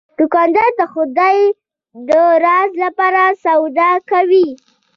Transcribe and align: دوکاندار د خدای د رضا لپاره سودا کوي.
دوکاندار 0.19 0.69
د 0.79 0.81
خدای 0.93 1.37
د 2.09 2.11
رضا 2.45 2.77
لپاره 2.83 3.23
سودا 3.43 3.91
کوي. 4.11 4.47